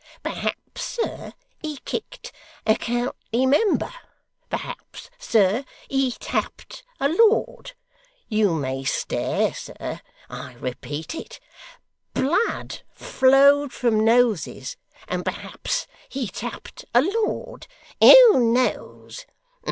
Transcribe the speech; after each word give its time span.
Perhaps, 0.23 0.83
sir, 0.83 1.31
he 1.61 1.77
kicked 1.85 2.31
a 2.65 2.73
county 2.75 3.45
member, 3.45 3.93
perhaps, 4.49 5.11
sir, 5.19 5.63
he 5.89 6.13
tapped 6.13 6.81
a 6.99 7.07
lord 7.07 7.73
you 8.27 8.55
may 8.55 8.83
stare, 8.83 9.53
sir, 9.53 10.01
I 10.27 10.53
repeat 10.53 11.13
it 11.13 11.39
blood 12.15 12.81
flowed 12.95 13.71
from 13.71 14.03
noses, 14.03 14.75
and 15.07 15.23
perhaps 15.23 15.85
he 16.09 16.27
tapped 16.27 16.83
a 16.95 17.03
lord. 17.03 17.67
Who 18.01 18.39
knows? 18.51 19.27